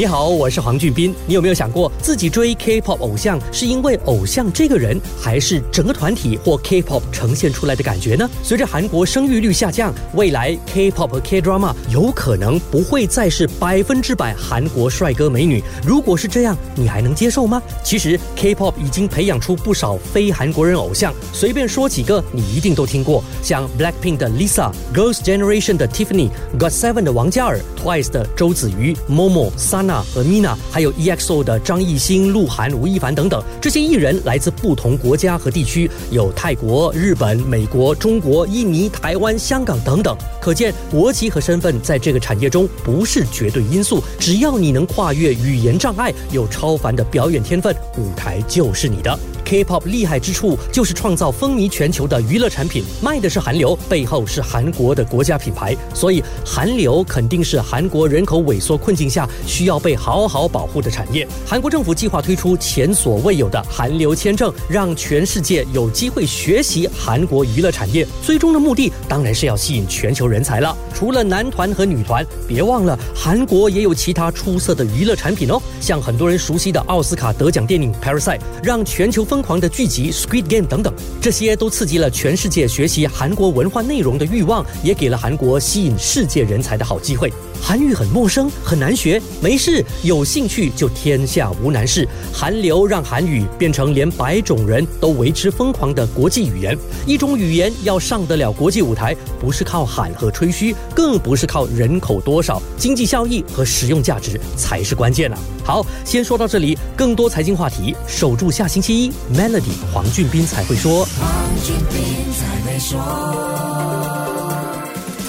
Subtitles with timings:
[0.00, 1.14] 你好，我是黄俊斌。
[1.26, 8.26] 你有没有想过，自己追 K-pop 偶像是因为偶像这个人，还是整个团体或 K-pop 呈现出来的感觉呢？
[8.42, 15.62] 随着韩国生育率下降，未来 K-pop 和 K-drama 有可能不会再是百分之百韩国帅哥美女。
[15.84, 17.62] 如果是这样，你还能接受吗？
[17.84, 29.89] 其实 K-pop 已经培养出不少非韩国人偶像，随便说几个，你一定都听过，像 Blackpink 的 Lisa、Girls Generation 的 Tiffany、GOT7 的王嘉尔、Twice 的周子瑜、Momo、Sana。
[29.90, 40.16] 娜和 Mina，还有 EXO 的张艺兴、鹿晗、吴亦凡等等，这些艺人来自不同国家和地区，有泰国、日本、美国、中国、印尼、台湾、香港等等。
[40.40, 49.18] 可见国籍和身份在这个产业中不是绝对因素，只要你能跨越语言障碍，有超凡的表演天分，舞台就是你的。
[49.50, 61.26] K-pop 厉害之处就是创造风靡全球的娱乐产品，卖的是韩流，背后是韩国的国家品牌，所以韩流肯定是韩国人口萎缩困境下需要被好好保护的产业。
[61.44, 68.06] 韩国政府计划推出前所未有的韩流签证，让全世界有机会学习韩国娱乐产业。
[68.22, 70.78] 最终的目的当然是要吸引全球人才了。
[70.94, 79.39] 除了男团和女团，别忘了韩国也有其他出色的娱乐产品哦，像很多人熟悉的奥斯卡得奖电影《Parasite》，让全球风。
[79.40, 87.32] 疯狂的剧集《Squid Game》等等，这些都刺激了全世界学习韩国文化内容的欲望，也给了韩国吸引世界人才的好机会。
[87.62, 92.06] 韩语很陌生，很难学，没事，有兴趣就天下无难事。
[92.34, 96.76] 韩流让韩语变成连白种人都为之疯狂的国际语言。
[97.06, 105.36] 一种语言要上得了国际舞台，不是靠喊和吹嘘，更不是靠人口多少，经济效益和实用价值才是关键呢。
[105.64, 109.12] 好，先说到这里，更多财经话题，守住下星期一。
[109.34, 111.06] Melody 黄俊斌才会说。
[111.18, 113.00] 黄俊斌才会说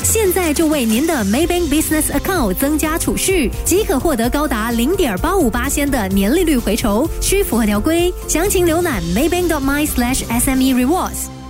[0.04, 8.14] 现在就为您的 Maybank Business Account 增加储蓄，即可获得高达零点八五八仙的年利率回酬，需符合条规。
[8.28, 11.41] 详情浏览 maybank.my/sme rewards。